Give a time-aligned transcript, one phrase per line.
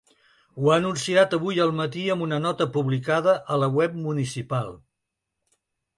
[0.59, 4.77] Ho ha anunciat avui al matí amb una nota publicada a la web municipal.